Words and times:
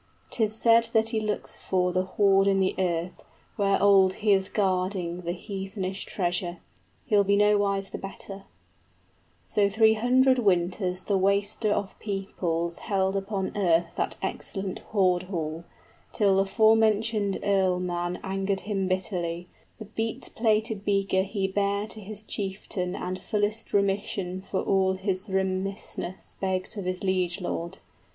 'Tis 0.31 0.55
said 0.59 0.85
that 0.93 1.09
he 1.09 1.19
looks 1.19 1.55
for 1.55 1.93
55 1.93 1.93
The 1.93 2.13
hoard 2.15 2.47
in 2.47 2.59
the 2.59 2.73
earth, 2.79 3.23
where 3.55 3.79
old 3.79 4.13
he 4.15 4.33
is 4.33 4.49
guarding 4.49 5.17
The 5.21 5.31
heathenish 5.33 6.05
treasure; 6.07 6.57
he'll 7.05 7.23
be 7.23 7.35
nowise 7.35 7.91
the 7.91 7.99
better. 7.99 8.15
{The 8.25 8.37
dragon 8.37 8.53
meets 8.65 9.45
his 9.45 9.57
match.} 9.57 9.69
So 9.69 9.69
three 9.69 9.93
hundred 9.93 10.39
winters 10.39 11.03
the 11.03 11.17
waster 11.19 11.69
of 11.71 11.99
peoples 11.99 12.79
Held 12.79 13.15
upon 13.15 13.55
earth 13.55 13.93
that 13.97 14.15
excellent 14.23 14.79
hoard 14.89 15.21
hall, 15.29 15.65
Till 16.11 16.35
the 16.35 16.45
forementioned 16.47 17.39
earlman 17.43 18.17
angered 18.23 18.61
him 18.61 18.87
bitterly: 18.87 19.49
60 19.77 19.77
The 19.77 19.85
beat 19.85 20.29
plated 20.35 20.83
beaker 20.83 21.21
he 21.21 21.47
bare 21.47 21.85
to 21.89 22.01
his 22.01 22.23
chieftain 22.23 22.95
And 22.95 23.21
fullest 23.21 23.71
remission 23.71 24.41
for 24.41 24.61
all 24.63 24.95
his 24.95 25.29
remissness 25.29 26.37
Begged 26.41 26.75
of 26.75 26.85
his 26.85 27.03
liegelord. 27.03 27.77